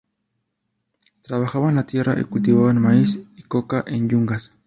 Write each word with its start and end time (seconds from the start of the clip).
Trabajaban 1.21 1.75
la 1.75 1.85
tierra 1.85 2.19
y 2.19 2.23
cultivaban 2.23 2.81
maíz 2.81 3.19
y 3.35 3.43
coca 3.43 3.83
en 3.85 4.09
yungas. 4.09 4.51